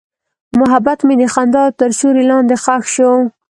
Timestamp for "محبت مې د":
0.59-1.23